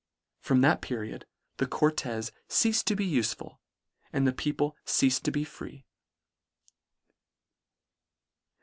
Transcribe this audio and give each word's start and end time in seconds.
From 0.39 0.61
that 0.61 0.81
period 0.81 1.27
the 1.57 1.67
Cortes 1.67 2.31
ceafed 2.49 2.85
to 2.85 2.95
be 2.95 3.07
ufeful, 3.07 3.59
and 4.11 4.25
the 4.25 4.33
people 4.33 4.75
ceafed 4.83 5.21
to 5.21 5.29
be 5.31 5.43
free. 5.43 5.85